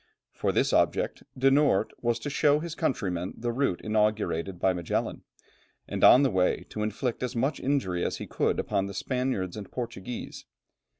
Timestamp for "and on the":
5.87-6.31